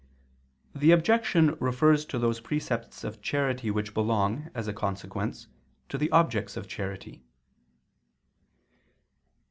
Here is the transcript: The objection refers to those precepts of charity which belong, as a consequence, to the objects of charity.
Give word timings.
The 0.73 0.89
objection 0.93 1.55
refers 1.59 2.05
to 2.05 2.17
those 2.17 2.39
precepts 2.39 3.03
of 3.03 3.21
charity 3.21 3.69
which 3.69 3.93
belong, 3.93 4.49
as 4.55 4.67
a 4.67 4.73
consequence, 4.73 5.45
to 5.89 5.97
the 5.99 6.09
objects 6.09 6.57
of 6.57 6.67
charity. 6.67 7.21